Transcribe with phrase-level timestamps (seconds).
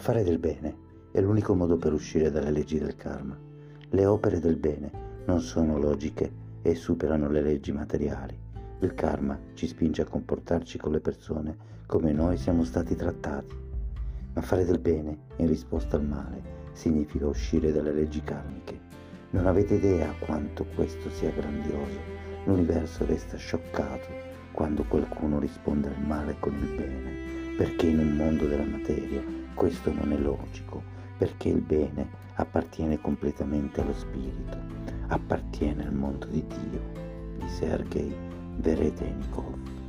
[0.00, 0.74] Fare del bene
[1.12, 3.36] è l'unico modo per uscire dalle leggi del karma.
[3.90, 4.90] Le opere del bene
[5.26, 8.34] non sono logiche e superano le leggi materiali.
[8.80, 11.54] Il karma ci spinge a comportarci con le persone
[11.84, 13.54] come noi siamo stati trattati.
[14.32, 18.80] Ma fare del bene in risposta al male significa uscire dalle leggi karmiche.
[19.32, 21.98] Non avete idea quanto questo sia grandioso.
[22.46, 24.08] L'universo resta scioccato
[24.52, 29.92] quando qualcuno risponde al male con il bene, perché in un mondo della materia questo
[29.92, 30.82] non è logico
[31.18, 34.58] perché il bene appartiene completamente allo spirito,
[35.08, 36.80] appartiene al mondo di Dio,
[37.38, 38.14] di Sergei
[38.56, 39.79] Veredenikov.